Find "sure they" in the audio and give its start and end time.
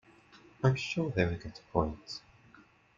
0.77-1.25